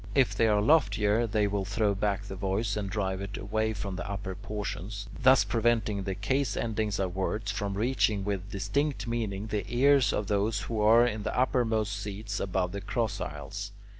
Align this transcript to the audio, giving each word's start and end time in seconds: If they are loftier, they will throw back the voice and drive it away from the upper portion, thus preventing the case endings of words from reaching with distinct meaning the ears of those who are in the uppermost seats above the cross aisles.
If 0.15 0.33
they 0.33 0.47
are 0.47 0.63
loftier, 0.63 1.27
they 1.27 1.45
will 1.45 1.63
throw 1.63 1.93
back 1.93 2.23
the 2.23 2.35
voice 2.35 2.75
and 2.75 2.89
drive 2.89 3.21
it 3.21 3.37
away 3.37 3.73
from 3.73 3.97
the 3.97 4.09
upper 4.11 4.33
portion, 4.33 4.89
thus 5.21 5.43
preventing 5.43 6.01
the 6.01 6.15
case 6.15 6.57
endings 6.57 6.97
of 6.97 7.15
words 7.15 7.51
from 7.51 7.75
reaching 7.75 8.25
with 8.25 8.49
distinct 8.49 9.05
meaning 9.05 9.45
the 9.45 9.63
ears 9.71 10.11
of 10.11 10.25
those 10.25 10.61
who 10.61 10.81
are 10.81 11.05
in 11.05 11.21
the 11.21 11.37
uppermost 11.39 11.93
seats 11.95 12.39
above 12.39 12.71
the 12.71 12.81
cross 12.81 13.21
aisles. 13.21 13.73